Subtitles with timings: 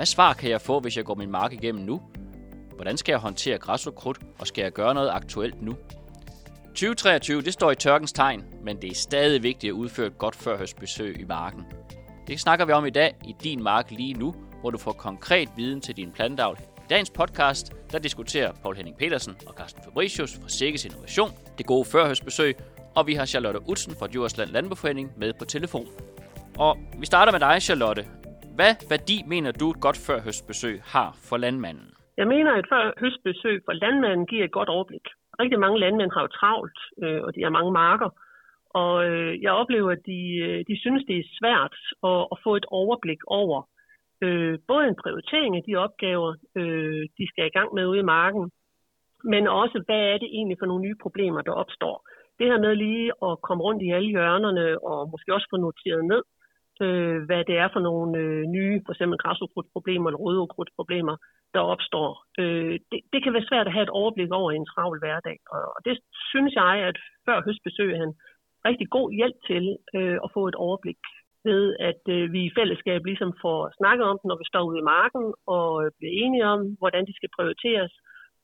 [0.00, 2.00] Hvad svar kan jeg få, hvis jeg går min mark igennem nu?
[2.74, 5.76] Hvordan skal jeg håndtere græs og skal jeg gøre noget aktuelt nu?
[6.64, 10.36] 2023, det står i tørkens tegn, men det er stadig vigtigt at udføre et godt
[10.36, 11.64] førhøstbesøg i marken.
[12.26, 15.48] Det snakker vi om i dag i Din Mark lige nu, hvor du får konkret
[15.56, 16.58] viden til din plantavl.
[16.60, 21.66] I dagens podcast, der diskuterer Paul Henning Petersen og Carsten Fabricius fra Sikkes Innovation det
[21.66, 22.56] gode førhøstbesøg,
[22.94, 25.88] og vi har Charlotte Utsen fra Djursland Landbeforening med på telefon.
[26.58, 28.06] Og vi starter med dig, Charlotte.
[28.60, 31.88] Hvad værdi mener du et godt førhøstbesøg har for landmanden?
[32.20, 35.06] Jeg mener, at førhøstbesøg for landmanden giver et godt overblik.
[35.42, 38.10] Rigtig mange landmænd har jo travlt, øh, og de har mange marker.
[38.82, 41.74] Og øh, jeg oplever, at de, øh, de synes, det er svært
[42.10, 43.58] at, at få et overblik over
[44.24, 46.30] øh, både en prioritering af de opgaver,
[46.60, 48.44] øh, de skal i gang med ude i marken,
[49.32, 51.96] men også, hvad er det egentlig for nogle nye problemer, der opstår.
[52.38, 56.04] Det her med lige at komme rundt i alle hjørnerne og måske også få noteret
[56.12, 56.22] ned,
[56.86, 61.16] øh, hvad det er for nogle øh, nye, for eksempel græsukrudtproblemer eller rødeukrudtproblemer,
[61.54, 62.10] der opstår.
[62.40, 65.78] Øh, det, det kan være svært at have et overblik over en travl hverdag, og
[65.86, 65.94] det
[66.30, 68.14] synes jeg, at før høstbesøg er en
[68.68, 69.64] rigtig god hjælp til
[69.96, 71.02] øh, at få et overblik
[71.44, 74.78] ved, at øh, vi i fællesskab ligesom får snakket om det, når vi står ude
[74.82, 75.24] i marken,
[75.56, 77.92] og øh, bliver enige om, hvordan de skal prioriteres,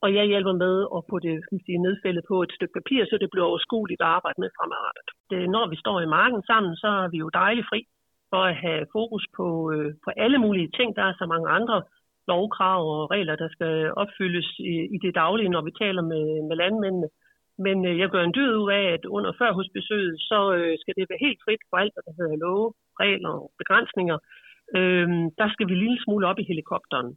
[0.04, 1.34] og jeg hjælper med at få det
[1.66, 5.06] sige, nedfældet på et stykke papir, så det bliver overskueligt at arbejde med fremadrettet.
[5.30, 7.80] Det, når vi står i marken sammen, så er vi jo dejligt fri
[8.30, 10.96] for at have fokus på, øh, på alle mulige ting.
[10.96, 11.82] Der er så mange andre
[12.28, 16.56] lovkrav og regler, der skal opfyldes i, i det daglige, når vi taler med, med
[16.56, 17.08] landmændene.
[17.58, 21.06] Men øh, jeg gør en dyd ud af, at under førhusbesøget, så øh, skal det
[21.10, 24.18] være helt frit for alt, hvad der hedder love, regler og begrænsninger.
[24.76, 25.08] Øh,
[25.40, 27.10] der skal vi en lille smule op i helikopteren.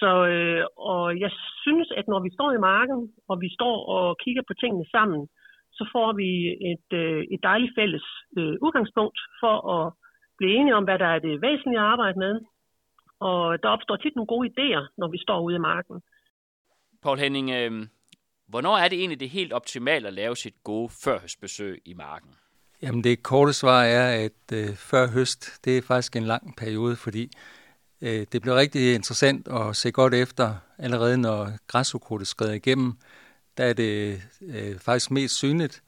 [0.00, 1.30] Så, øh, og jeg
[1.64, 3.00] synes, at når vi står i marken,
[3.30, 5.28] og vi står og kigger på tingene sammen,
[5.78, 6.30] så får vi
[6.72, 8.06] et, øh, et dejligt fælles
[8.38, 9.92] øh, udgangspunkt for at
[10.38, 12.40] blive enige om, hvad der er det væsentlige at arbejde med.
[13.20, 16.02] Og der opstår tit nogle gode idéer, når vi står ude i marken.
[17.02, 17.86] Paul Henning, øh,
[18.46, 22.30] hvornår er det egentlig det helt optimalt at lave sit gode førhøstbesøg i marken?
[22.82, 26.96] Jamen det korte svar er, at øh, før høst, det er faktisk en lang periode,
[26.96, 27.30] fordi
[28.00, 32.92] øh, det bliver rigtig interessant at se godt efter, allerede når græsukrudtet skrider igennem,
[33.56, 35.82] der er det øh, faktisk mest synligt,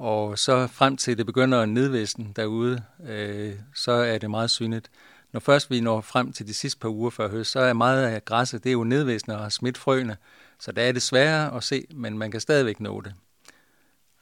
[0.00, 4.90] og så frem til det begynder at nedvæsten derude, øh, så er det meget synligt.
[5.32, 8.06] Når først vi når frem til de sidste par uger før høst, så er meget
[8.06, 10.16] af græsset, det er jo nedvæsende og har smidt frøene,
[10.58, 13.14] så der er det sværere at se, men man kan stadigvæk nå det.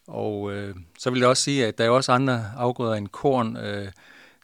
[0.06, 3.56] Og øh, så vil jeg også sige, at der er også andre afgrøder end korn,
[3.56, 3.92] øh,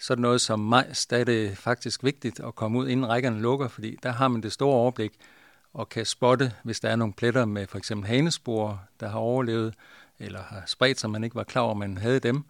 [0.00, 3.68] sådan noget som majs, der er det faktisk vigtigt at komme ud, inden rækkerne lukker,
[3.68, 5.12] fordi der har man det store overblik
[5.72, 9.74] og kan spotte, hvis der er nogle pletter med for eksempel hanespor, der har overlevet,
[10.20, 12.44] eller har spredt sig, man ikke var klar over, at man havde dem.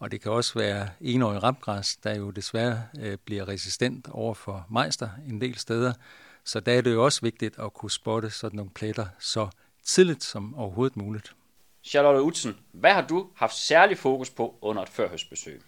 [0.00, 4.66] Og det kan også være enårig rapgræs, der jo desværre øh, bliver resistent over for
[4.70, 5.92] majster en del steder.
[6.44, 9.48] Så der er det jo også vigtigt at kunne spotte sådan nogle pletter så
[9.82, 11.34] tidligt som overhovedet muligt.
[11.84, 15.60] Charlotte Utsen, hvad har du haft særlig fokus på under et førhøstbesøg?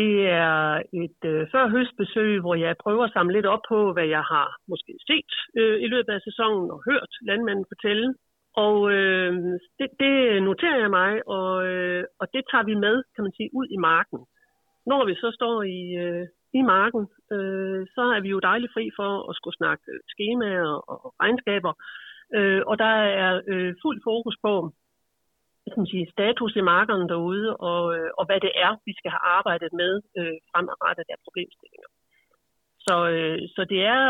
[0.00, 0.14] Det
[0.46, 4.48] er et øh, førhøstbesøg, hvor jeg prøver at samle lidt op på, hvad jeg har
[4.68, 8.14] måske set øh, i løbet af sæsonen og hørt landmanden fortælle.
[8.56, 9.32] Og øh,
[9.78, 13.50] det, det noterer jeg mig, og, øh, og det tager vi med, kan man sige,
[13.52, 14.18] ud i marken.
[14.86, 17.02] Når vi så står i, øh, i marken,
[17.32, 21.72] øh, så er vi jo dejligt fri for at skulle snakke skemaer og regnskaber.
[22.34, 24.72] Øh, og der er øh, fuld fokus på
[25.70, 29.10] kan man sige, status i markerne derude, og, øh, og hvad det er, vi skal
[29.14, 31.88] have arbejdet med øh, fremadrettet af problemstillinger.
[32.86, 34.02] Så, øh, så det er,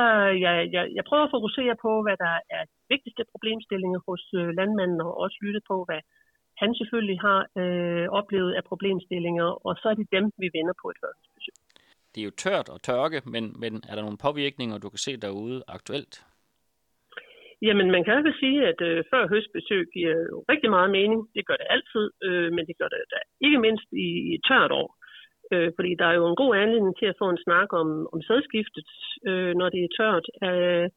[0.44, 4.48] jeg, jeg, jeg prøver at fokusere på, hvad der er de vigtigste problemstillinger hos øh,
[4.58, 6.00] landmanden, og også lytte på, hvad
[6.62, 10.86] han selvfølgelig har øh, oplevet af problemstillinger, og så er det dem, vi vender på
[10.92, 11.56] et førstebesøg.
[12.12, 15.12] Det er jo tørt og tørke, men, men er der nogle påvirkninger, du kan se
[15.16, 16.14] derude aktuelt?
[17.66, 21.20] Jamen, man kan altså sige, at øh, før høstbesøg giver jo rigtig meget mening.
[21.34, 24.44] Det gør det altid, øh, men det gør det da ikke mindst i, i et
[24.48, 24.88] tørt år.
[25.52, 28.20] Øh, fordi der er jo en god anledning til at få en snak om, om
[28.28, 28.88] sædskiftet,
[29.28, 30.26] øh, når det er tørt.
[30.48, 30.88] Øh,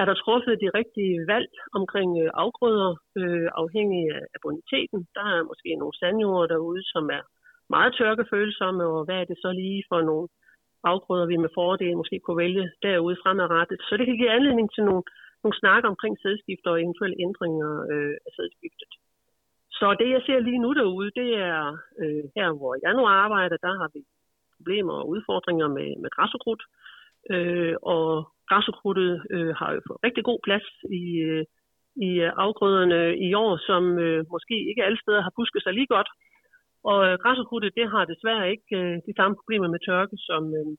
[0.00, 4.04] er der truffet de rigtige valg omkring øh, afgrøder, øh, afhængig
[4.34, 5.00] af boniteten?
[5.16, 7.22] Der er måske nogle sandjord derude, som er
[7.74, 10.28] meget tørkefølsomme, og hvad er det så lige for nogle
[10.84, 13.78] afgrøder, vi med fordel måske kunne vælge derude fremadrettet?
[13.88, 15.02] Så det kan give anledning til nogle,
[15.42, 18.90] nogle snakker omkring sædskifter og eventuelle ændringer øh, af sædskiftet.
[19.82, 21.62] Så det, jeg ser lige nu derude, det er
[22.02, 24.00] øh, her, hvor jeg nu arbejder, der har vi
[24.56, 26.62] problemer og udfordringer med, med græsukrudt.
[27.30, 28.06] Øh, og
[28.48, 30.66] græsukrudtet øh, har jo fået rigtig god plads
[31.02, 31.44] i, øh,
[32.06, 35.92] i øh, afgrøderne i år, som øh, måske ikke alle steder har busket sig lige
[35.96, 36.10] godt.
[36.90, 40.72] Og øh, græsukrudtet, det har desværre ikke øh, de samme problemer med tørke, som, øh,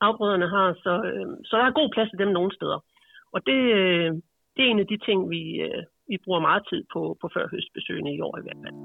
[0.00, 2.80] afgrøderne har, så, øh, så der er god plads til dem nogle steder.
[3.34, 4.10] Og det, øh,
[4.54, 8.14] det er en af de ting, vi, øh, vi bruger meget tid på, på førhøstbesøgene
[8.14, 8.76] i år i hvert fald.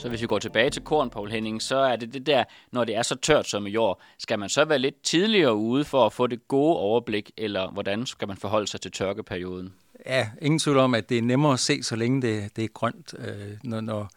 [0.00, 2.84] Så hvis vi går tilbage til korn, Paul Henning, så er det det der, når
[2.84, 6.06] det er så tørt som i år, skal man så være lidt tidligere ude for
[6.06, 9.74] at få det gode overblik, eller hvordan skal man forholde sig til tørkeperioden?
[10.06, 12.68] Ja, ingen tvivl om, at det er nemmere at se, så længe det, det er
[12.68, 13.14] grønt.
[13.18, 14.08] Øh, når, når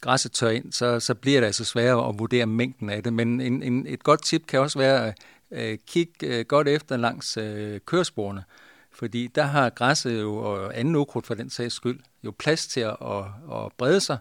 [0.00, 3.12] græsset tør ind, så, så bliver det altså sværere at vurdere mængden af det.
[3.12, 5.12] Men en, en, et godt tip kan også være
[5.50, 8.44] øh, kig øh, godt efter langs øh, køresporene.
[8.92, 12.80] Fordi der har græsset jo, og anden ukrudt for den sags skyld, jo plads til
[12.80, 14.18] at, at, at brede sig,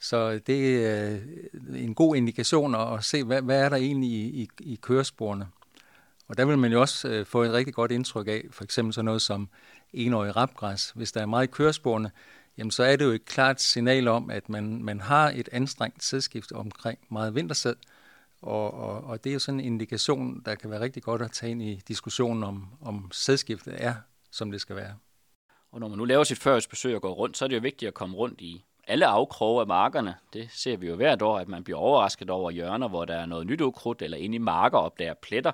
[0.00, 4.42] så det er øh, en god indikation at se, hvad, hvad er der egentlig i,
[4.42, 5.46] i, i køresporene.
[6.28, 8.94] Og der vil man jo også øh, få et rigtig godt indtryk af, for eksempel
[8.94, 9.48] sådan noget som
[9.92, 10.92] enårig rapgræs.
[10.94, 12.10] Hvis der er meget i køresporene,
[12.58, 16.04] jamen så er det jo et klart signal om, at man, man har et anstrengt
[16.04, 17.74] sædskift omkring meget vintersæd,
[18.46, 21.30] og, og, og det er jo sådan en indikation, der kan være rigtig godt at
[21.30, 23.94] tage ind i diskussionen om, om sædskiftet er,
[24.30, 24.94] som det skal være.
[25.72, 27.88] Og når man nu laver sit førhøstbesøg og går rundt, så er det jo vigtigt
[27.88, 30.14] at komme rundt i alle afkroge af markerne.
[30.32, 33.26] Det ser vi jo hvert år, at man bliver overrasket over hjørner, hvor der er
[33.26, 35.52] noget nyt ukrudt, eller inde i marker opdager pletter.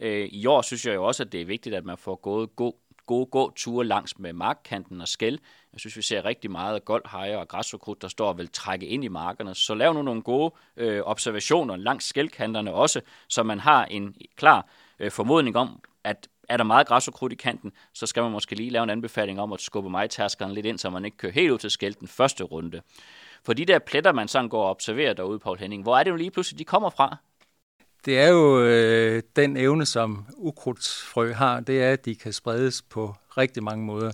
[0.00, 2.56] Øh, I år synes jeg jo også, at det er vigtigt, at man får gået
[2.56, 2.72] god,
[3.06, 5.38] gode gåture langs med markkanten og skæld.
[5.72, 9.04] Jeg synes, vi ser rigtig meget goldhejer og græsukrudt, der står og vil trække ind
[9.04, 9.54] i markerne.
[9.54, 14.68] Så lav nu nogle gode øh, observationer langs skældkanterne også, så man har en klar
[14.98, 18.32] øh, formodning om, at er der meget græs og krudt i kanten, så skal man
[18.32, 21.32] måske lige lave en anbefaling om at skubbe majtaskeren lidt ind, så man ikke kører
[21.32, 22.82] helt ud til skæld den første runde.
[23.44, 26.10] For de der pletter, man sådan går og observerer derude, Paul Henning, hvor er det
[26.10, 27.16] jo lige pludselig, de kommer fra?
[28.06, 32.82] Det er jo øh, den evne, som ukrudtsfrø har, det er, at de kan spredes
[32.82, 34.12] på rigtig mange måder.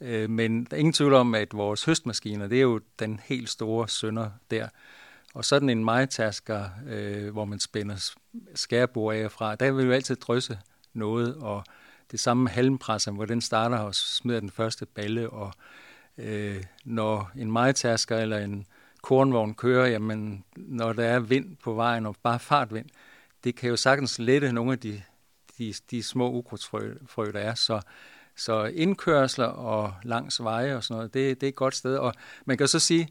[0.00, 3.48] Øh, men der er ingen tvivl om, at vores høstmaskiner, det er jo den helt
[3.48, 4.68] store sønder der.
[5.34, 8.10] Og sådan en majtasker, øh, hvor man spænder
[8.54, 10.58] skærbord af fra, der vil jo altid drysse
[10.92, 11.64] noget, og
[12.10, 15.52] det samme halmpresser, hvor den starter og smider den første balle, og
[16.18, 18.66] øh, når en majtasker eller en
[19.02, 22.86] kornvogn kører, jamen når der er vind på vejen, og bare fartvind,
[23.44, 25.02] det kan jo sagtens lette nogle af de,
[25.58, 27.54] de, de små ukrudtsfrø, der er.
[27.54, 27.80] Så,
[28.36, 31.96] så indkørsler og langs veje og sådan noget, det, det er et godt sted.
[31.96, 32.14] Og
[32.44, 33.08] man kan så sige,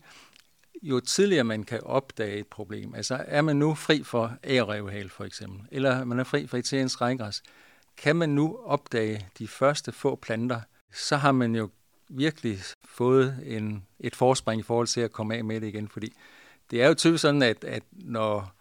[0.83, 5.23] jo tidligere man kan opdage et problem, altså er man nu fri for ærevhal for
[5.23, 7.43] eksempel, eller man er fri for italiensk regngræs,
[7.97, 10.61] kan man nu opdage de første få planter,
[10.93, 11.69] så har man jo
[12.09, 16.13] virkelig fået en, et forspring i forhold til at komme af med det igen, fordi
[16.71, 18.56] det er jo typisk sådan, at, at når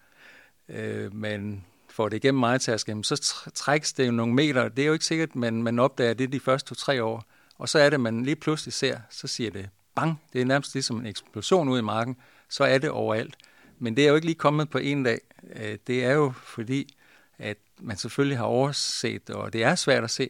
[0.69, 4.69] øh, man får det igennem majtasken, så trækkes det jo nogle meter.
[4.69, 7.25] Det er jo ikke sikkert, men man, opdager det de første to-tre år.
[7.57, 10.21] Og så er det, man lige pludselig ser, så siger det bang.
[10.33, 12.17] Det er nærmest ligesom en eksplosion ud i marken.
[12.49, 13.35] Så er det overalt.
[13.79, 15.19] Men det er jo ikke lige kommet på en dag.
[15.55, 16.95] Øh, det er jo fordi,
[17.37, 20.29] at man selvfølgelig har overset og det er svært at se,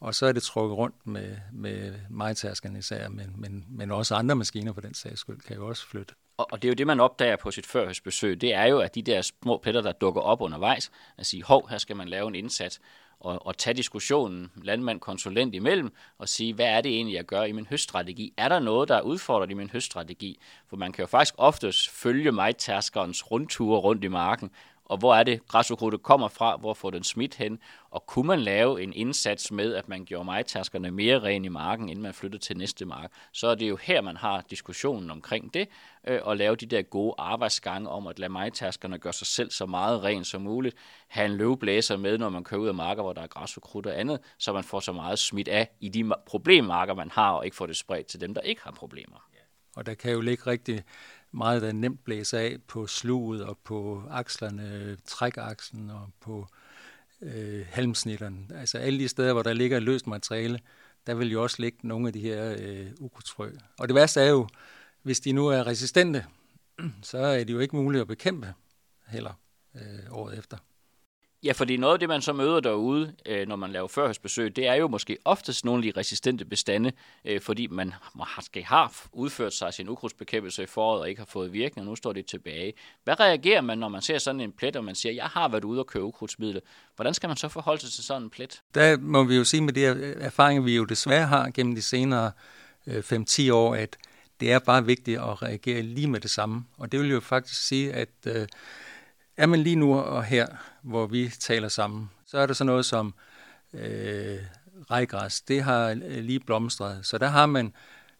[0.00, 4.36] og så er det trukket rundt med, med majtaskerne især, men, men, men også andre
[4.36, 6.14] maskiner for den sags skyld kan jo også flytte.
[6.38, 8.94] Og, og det er jo det, man opdager på sit førhøstbesøg, det er jo, at
[8.94, 12.28] de der små pletter, der dukker op undervejs, at sige, hov, her skal man lave
[12.28, 12.80] en indsats,
[13.20, 17.42] og, og tage diskussionen landmand, konsulent imellem, og sige, hvad er det egentlig, jeg gør
[17.42, 18.34] i min høststrategi?
[18.36, 20.38] Er der noget, der er udfordret i min høststrategi?
[20.68, 24.50] For man kan jo faktisk oftest følge majtærskerens rundture rundt i marken,
[24.88, 27.58] og hvor er det, græsukrudtet kommer fra, hvor får den smidt hen,
[27.90, 31.88] og kunne man lave en indsats med, at man gjorde majtaskerne mere ren i marken,
[31.88, 35.54] inden man flyttede til næste mark, så er det jo her, man har diskussionen omkring
[35.54, 35.68] det,
[36.06, 39.66] øh, og lave de der gode arbejdsgange om at lade majtaskerne gøre sig selv så
[39.66, 40.76] meget ren som muligt,
[41.08, 44.00] have en løvblæser med, når man kører ud af marker, hvor der er græsukrudt og
[44.00, 47.56] andet, så man får så meget smidt af i de problemmarker, man har, og ikke
[47.56, 49.28] får det spredt til dem, der ikke har problemer.
[49.78, 50.84] Og der kan jo ligge rigtig
[51.32, 56.46] meget, der nemt blæser af på sluget og på akslerne, trækaksen og på
[57.22, 58.50] øh, halmsnitteren.
[58.54, 60.60] Altså alle de steder, hvor der ligger løst materiale,
[61.06, 63.50] der vil jo også ligge nogle af de her øh, ukrudtsfrø.
[63.78, 64.48] Og det værste er jo,
[65.02, 66.24] hvis de nu er resistente,
[67.02, 68.54] så er det jo ikke muligt at bekæmpe
[69.06, 69.32] heller
[69.74, 70.56] øh, året efter.
[71.42, 74.66] Ja, fordi noget af det, man så møder derude, øh, når man laver førhøstbesøg, det
[74.66, 76.92] er jo måske oftest nogle af de resistente bestande,
[77.24, 81.52] øh, fordi man måske har udført sig sin ukrudtsbekæmpelse i foråret og ikke har fået
[81.52, 82.72] virkning, og nu står det tilbage.
[83.04, 85.64] Hvad reagerer man, når man ser sådan en plet, og man siger, jeg har været
[85.64, 86.60] ude og købe ukrudtsmidler?
[86.96, 88.62] Hvordan skal man så forholde sig til sådan en plet?
[88.74, 91.82] Der må vi jo sige med de øh, erfaringer, vi jo desværre har gennem de
[91.82, 92.32] senere
[92.88, 93.96] 5-10 år, at
[94.40, 96.64] det er bare vigtigt at reagere lige med det samme.
[96.78, 98.08] Og det vil jo faktisk sige, at
[99.36, 100.46] er man lige nu og her,
[100.82, 103.14] hvor vi taler sammen, så er der så noget som
[103.74, 104.38] øh,
[104.90, 105.40] rejgræs.
[105.40, 107.06] Det har øh, lige blomstret.
[107.06, 107.72] Så der har man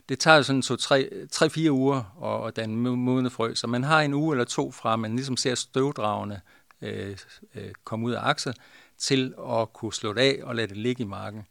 [0.08, 3.84] det tager sådan to, tre, tre, fire uger at, at danne modne frø, så man
[3.84, 6.40] har en uge eller to fra, man ligesom ser støvdragene
[6.82, 7.16] øh,
[7.54, 8.56] øh, komme ud af akset,
[8.98, 11.46] til at kunne slå det af og lade det ligge i marken.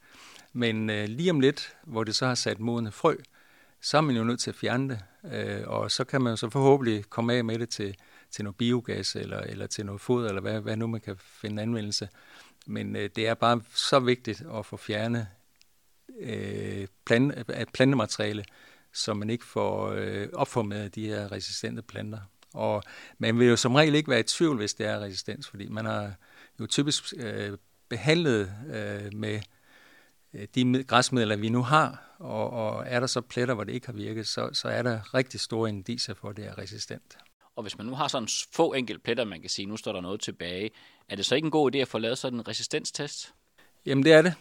[0.54, 3.16] Men øh, lige om lidt, hvor det så har sat modne frø,
[3.82, 5.00] så er man jo nødt til at fjerne det,
[5.34, 7.96] øh, og så kan man jo så forhåbentlig komme af med det til,
[8.38, 11.62] til noget biogas eller, eller til noget foder, eller hvad, hvad nu man kan finde
[11.62, 12.10] anvendelse.
[12.66, 15.28] Men øh, det er bare så vigtigt at få fjernet
[16.20, 18.46] øh, plante, øh, plantemateriale,
[18.94, 22.20] så man ikke får øh, opformet de her resistente planter.
[22.54, 22.84] Og
[23.18, 25.86] man vil jo som regel ikke være i tvivl, hvis det er resistens, fordi man
[25.86, 26.14] har
[26.60, 27.58] jo typisk øh,
[27.90, 29.40] behandlet øh, med
[30.34, 33.86] øh, de græsmidler, vi nu har, og, og er der så pletter, hvor det ikke
[33.86, 37.18] har virket, så, så er der rigtig store indiser for, at det er resistent.
[37.58, 40.02] Og hvis man nu har sådan få enkelte pletter, man kan sige, nu står der
[40.02, 40.72] noget tilbage,
[41.10, 43.34] er det så ikke en god idé at få lavet sådan en resistenstest?
[43.86, 44.34] Jamen det er det.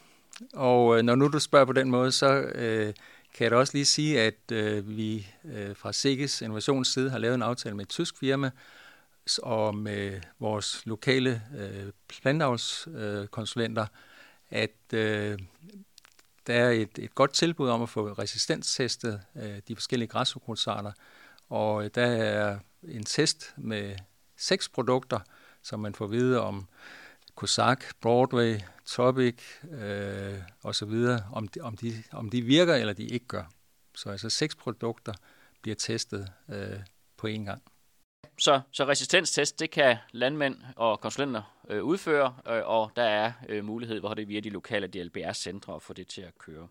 [0.55, 2.95] Og øh, når nu du spørger på den måde, så øh,
[3.35, 7.35] kan jeg da også lige sige, at øh, vi øh, fra SIGGES innovationsside har lavet
[7.35, 8.51] en aftale med et tysk firma,
[9.43, 15.39] og med øh, vores lokale øh, plantavlskonsulenter, øh, at øh,
[16.47, 20.93] der er et, et godt tilbud om at få resistenstestet øh, de forskellige græsukrudtsarter,
[21.49, 23.97] og øh, der er en test med
[24.37, 25.21] seks produkter,
[25.62, 26.69] som man får vide om
[27.35, 30.95] Cossack, Broadway, Topic øh, osv.,
[31.33, 33.45] om de, om, de, om de virker eller de ikke gør.
[33.95, 35.12] Så altså seks produkter
[35.62, 36.81] bliver testet øh,
[37.16, 37.62] på én gang.
[38.38, 43.64] Så, så resistenstest, det kan landmænd og konsulenter øh, udføre, øh, og der er øh,
[43.64, 46.69] mulighed, hvor det via de lokale DLBR-centre at få det til at køre.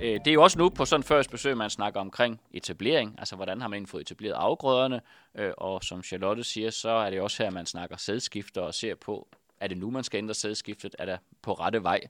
[0.00, 3.36] Øh, det er jo også nu på sådan første besøg, man snakker omkring etablering, altså
[3.36, 5.00] hvordan har man fået etableret afgrøderne,
[5.34, 8.94] øh, og som Charlotte siger, så er det også her, man snakker sædskifter og ser
[8.94, 9.28] på,
[9.60, 12.00] er det nu, man skal ændre sædskiftet, er der på rette vej.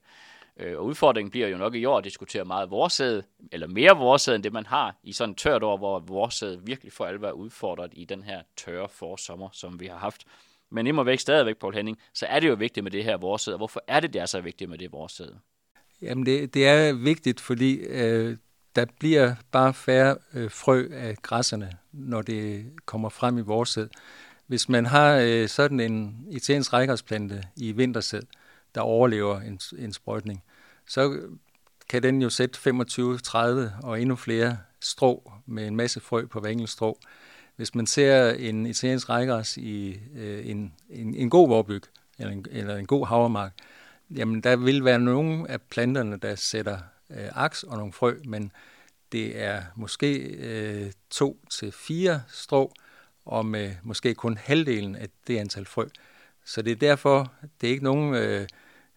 [0.57, 3.23] Øh, og udfordringen bliver jo nok i år at diskutere meget vorsæd,
[3.53, 6.93] eller mere vorsæd end det, man har i sådan et tørt år, hvor vorsæd virkelig
[6.93, 10.25] for alvor er udfordret i den her tørre forsommer, som vi har haft.
[10.71, 13.53] Men imod væk stadigvæk, Paul Henning, så er det jo vigtigt med det her vorsæd,
[13.53, 15.33] og hvorfor er det, det er så vigtigt med det vorsæd?
[16.03, 18.37] Jamen det, det er vigtigt, fordi øh,
[18.77, 23.89] der bliver bare færre øh, frø af græsserne, når det kommer frem i vorsæd.
[24.47, 28.23] Hvis man har øh, sådan en italiensk rækkersplante i vintersæd,
[28.75, 30.43] der overlever en, en sprøjtning,
[30.87, 31.21] så
[31.89, 36.41] kan den jo sætte 25, 30 og endnu flere strå med en masse frø på
[36.41, 36.99] hver enkelt strå.
[37.57, 41.83] Hvis man ser en italiensk rækkers i øh, en, en, en god vorbyg,
[42.19, 43.53] eller en, eller en god havermark,
[44.11, 46.79] jamen der vil være nogle af planterne, der sætter
[47.11, 48.53] øh, aks og nogle frø, men
[49.13, 52.73] det er måske øh, to til fire strå,
[53.25, 55.87] og med måske kun halvdelen af det antal frø.
[56.45, 58.41] Så det er derfor, det er ikke nogen, øh,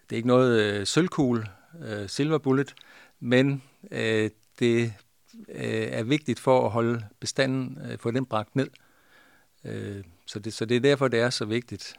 [0.10, 1.48] det er ikke noget øh, sølvkugle,
[1.82, 2.76] øh, silver bullet,
[3.20, 4.94] men øh, det
[5.50, 8.68] øh, er vigtigt for at holde bestanden, øh, få den bragt ned.
[9.66, 11.96] Øh, så, det, så det er derfor, det er så vigtigt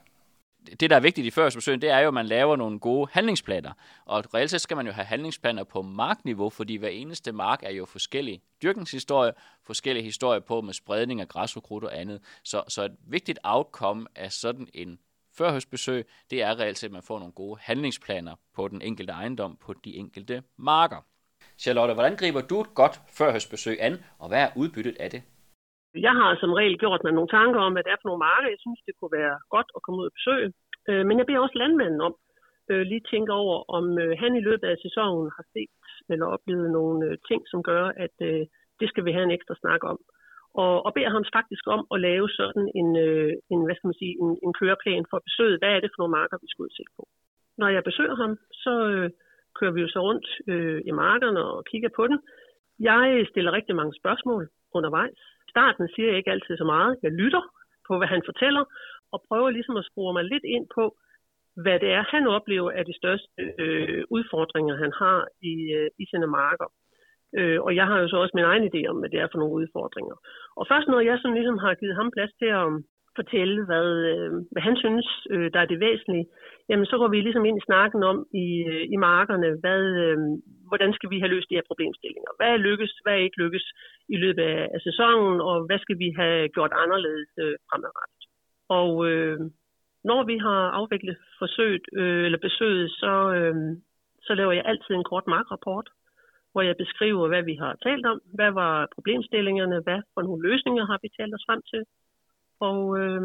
[0.81, 3.73] det, der er vigtigt i førstbesøgen, det er jo, at man laver nogle gode handlingsplaner.
[4.05, 7.71] Og reelt set skal man jo have handlingsplaner på markniveau, fordi hver eneste mark er
[7.71, 9.33] jo forskellig dyrkningshistorie,
[9.67, 12.21] forskellige historier på med spredning af græsukrudt og andet.
[12.45, 14.99] Så, så et vigtigt outcome af sådan en
[15.39, 19.57] førhøstbesøg, det er reelt set, at man får nogle gode handlingsplaner på den enkelte ejendom,
[19.61, 21.07] på de enkelte marker.
[21.59, 25.23] Charlotte, hvordan griber du et godt førhøstbesøg an, og hvad er udbyttet af det?
[25.95, 28.49] Jeg har som regel gjort mig nogle tanker om, hvad det er for nogle marker,
[28.49, 30.53] jeg synes, det kunne være godt at komme ud og besøge.
[30.89, 32.15] Øh, men jeg beder også landmanden om
[32.71, 35.73] øh, lige tænke over, om øh, han i løbet af sæsonen har set
[36.11, 38.47] eller oplevet nogle øh, ting, som gør, at øh,
[38.81, 39.99] det skal vi have en ekstra snak om.
[40.55, 44.01] Og, og beder ham faktisk om at lave sådan en, øh, en hvad skal man
[44.03, 45.61] sige, en, en køreplan for besøget.
[45.61, 47.03] Hvad er det for nogle marker, vi skal ud se på?
[47.61, 49.11] Når jeg besøger ham, så øh,
[49.59, 52.19] kører vi jo så rundt øh, i markerne og kigger på den.
[52.81, 55.21] Jeg stiller rigtig mange spørgsmål undervejs
[55.55, 56.99] starten siger jeg ikke altid så meget.
[57.03, 57.43] Jeg lytter
[57.89, 58.65] på, hvad han fortæller,
[59.13, 60.85] og prøver ligesom at spore mig lidt ind på,
[61.63, 63.29] hvad det er, han oplever er de største
[63.59, 65.19] øh, udfordringer, han har
[65.53, 66.69] i, øh, i sine marker.
[67.39, 69.39] Øh, og jeg har jo så også min egen idé om, hvad det er for
[69.39, 70.17] nogle udfordringer.
[70.59, 72.69] Og først når jeg sådan ligesom har givet ham plads til at
[73.21, 76.27] fortælle, hvad, øh, hvad han synes, øh, der er det væsentlige,
[76.69, 80.19] jamen så går vi ligesom ind i snakken om i, øh, i markerne, hvad, øh,
[80.71, 82.33] hvordan skal vi have løst de her problemstillinger?
[82.39, 83.67] Hvad er lykkes, hvad er ikke lykkes
[84.15, 88.23] i løbet af, af sæsonen, og hvad skal vi have gjort anderledes øh, fremadrettet?
[88.81, 89.39] Og øh,
[90.11, 93.55] når vi har afviklet forsøget, øh, eller besøget, så, øh,
[94.27, 95.89] så laver jeg altid en kort markrapport,
[96.53, 100.85] hvor jeg beskriver, hvad vi har talt om, hvad var problemstillingerne, hvad for nogle løsninger
[100.91, 101.83] har vi talt os frem til,
[102.61, 103.21] og øh,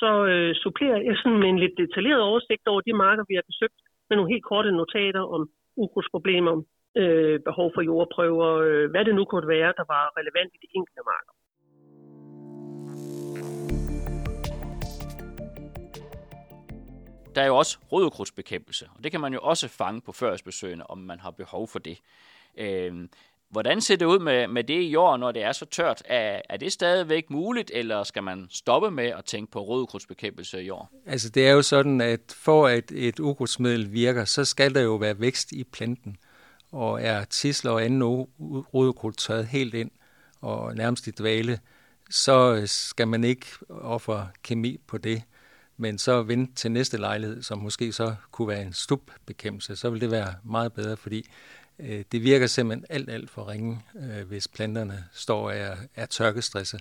[0.00, 3.46] så øh, supplerer jeg sådan med en lidt detaljeret oversigt over de marker, vi har
[3.50, 3.78] besøgt,
[4.08, 5.42] med nogle helt korte notater om
[5.76, 6.62] ukrudtsproblemer,
[7.00, 10.68] øh, behov for jordprøver, øh, hvad det nu kunne være, der var relevant i de
[10.78, 11.32] enkelte marker.
[17.34, 20.98] Der er jo også rødkrudtsbekæmpelse, og det kan man jo også fange på førsbesøgende, om
[20.98, 21.98] man har behov for det.
[22.58, 22.92] Øh,
[23.50, 26.02] Hvordan ser det ud med, med det i år, når det er så tørt?
[26.04, 30.70] Er, er det stadigvæk muligt, eller skal man stoppe med at tænke på rødkrudtsbekæmpelse i
[30.70, 30.90] år?
[31.06, 34.94] Altså det er jo sådan, at for at et ukrudtsmiddel virker, så skal der jo
[34.94, 36.16] være vækst i planten.
[36.72, 38.02] Og er tisler og anden
[38.74, 39.90] rødkrudt tørret helt ind
[40.40, 41.60] og nærmest i dvale,
[42.10, 45.22] så skal man ikke ofre kemi på det,
[45.76, 50.00] men så vente til næste lejlighed, som måske så kunne være en stupbekæmpelse, så vil
[50.00, 51.26] det være meget bedre, fordi
[51.78, 56.06] Øh, det virker simpelthen alt, alt for ringe, øh, hvis planterne står og er, er
[56.06, 56.80] tørkestresset.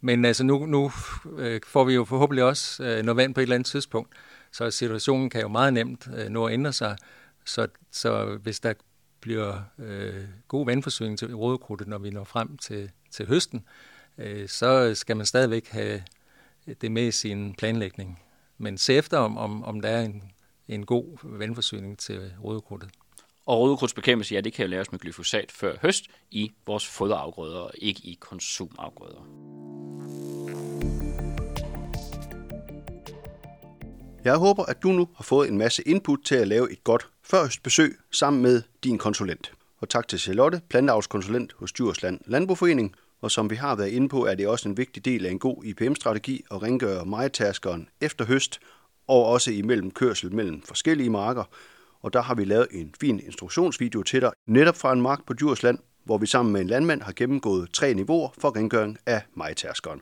[0.00, 0.92] Men altså nu, nu
[1.38, 4.14] øh, får vi jo forhåbentlig også øh, noget vand på et eller andet tidspunkt,
[4.52, 6.96] så situationen kan jo meget nemt øh, nå at ændre sig.
[7.44, 8.74] Så, så hvis der
[9.20, 13.64] bliver øh, god vandforsyning til rådekrudtet, når vi når frem til, til høsten,
[14.18, 16.02] øh, så skal man stadigvæk have
[16.80, 18.22] det med i sin planlægning.
[18.58, 20.22] Men se efter, om, om, om der er en,
[20.68, 22.90] en god vandforsyning til rådekrudtet.
[23.46, 27.70] Og rødekrudtsbekæmpelse, ja, det kan jo laves med glyfosat før høst i vores foderafgrøder, og
[27.74, 29.26] ikke i konsumafgrøder.
[34.24, 37.08] Jeg håber, at du nu har fået en masse input til at lave et godt
[37.22, 39.52] førhøstbesøg sammen med din konsulent.
[39.78, 44.26] Og tak til Charlotte, planteavlskonsulent hos Djursland Landbrugforening, Og som vi har været inde på,
[44.26, 48.60] er det også en vigtig del af en god IPM-strategi at rengøre majtaskeren efter høst,
[49.08, 51.44] og også imellem kørsel mellem forskellige marker,
[52.06, 55.32] og der har vi lavet en fin instruktionsvideo til dig, netop fra en mark på
[55.32, 60.00] Djursland, hvor vi sammen med en landmand har gennemgået tre niveauer for rengøring af majtærskeren.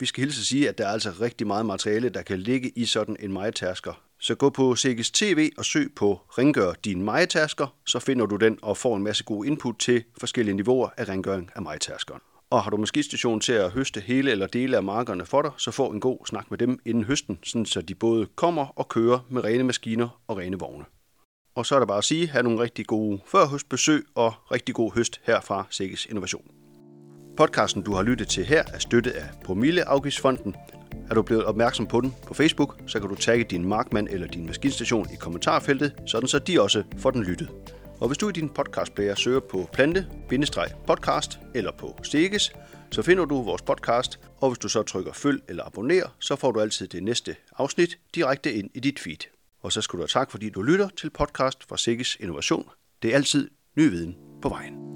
[0.00, 2.72] Vi skal hilse at sige, at der er altså rigtig meget materiale, der kan ligge
[2.76, 4.02] i sådan en majtærsker.
[4.20, 8.58] Så gå på CGS TV og søg på Rengør din majtærsker, så finder du den
[8.62, 12.20] og får en masse god input til forskellige niveauer af rengøring af majtærskeren.
[12.50, 15.70] Og har du maskinstation til at høste hele eller dele af markerne for dig, så
[15.70, 19.18] få en god snak med dem inden høsten, sådan så de både kommer og kører
[19.30, 20.84] med rene maskiner og rene vogne.
[21.54, 24.92] Og så er der bare at sige, have nogle rigtig gode førhøstbesøg og rigtig god
[24.94, 26.44] høst her fra Sikkes Innovation.
[27.36, 30.54] Podcasten, du har lyttet til her, er støttet af Promille Afgiftsfonden.
[31.10, 34.26] Er du blevet opmærksom på den på Facebook, så kan du tagge din markmand eller
[34.26, 37.50] din maskinstation i kommentarfeltet, sådan så de også får den lyttet.
[38.00, 42.52] Og hvis du i din podcastplayer søger på plante-podcast eller på Sikkes,
[42.90, 46.52] så finder du vores podcast, og hvis du så trykker følg eller abonner, så får
[46.52, 49.33] du altid det næste afsnit direkte ind i dit feed.
[49.64, 52.70] Og så skal du have tak, fordi du lytter til podcast fra Sikkes Innovation.
[53.02, 54.93] Det er altid ny viden på vejen.